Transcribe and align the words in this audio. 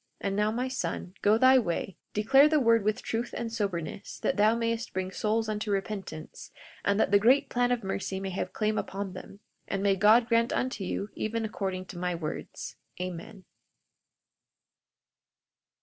And 0.19 0.35
now, 0.35 0.49
my 0.49 0.67
son, 0.67 1.13
go 1.21 1.37
thy 1.37 1.59
way, 1.59 1.95
declare 2.15 2.49
the 2.49 2.59
word 2.59 2.83
with 2.83 3.03
truth 3.03 3.35
and 3.37 3.53
soberness, 3.53 4.17
that 4.21 4.35
thou 4.35 4.55
mayest 4.55 4.93
bring 4.93 5.11
souls 5.11 5.47
unto 5.47 5.69
repentance, 5.69 6.49
that 6.83 7.11
the 7.11 7.19
great 7.19 7.49
plan 7.49 7.71
of 7.71 7.83
mercy 7.83 8.19
may 8.19 8.31
have 8.31 8.51
claim 8.51 8.79
upon 8.79 9.13
them. 9.13 9.41
And 9.67 9.83
may 9.83 9.95
God 9.95 10.27
grant 10.27 10.51
unto 10.51 10.83
you 10.83 11.09
even 11.13 11.45
according 11.45 11.85
to 11.85 11.99
my 11.99 12.15
words. 12.15 12.77
Amen. 12.99 13.43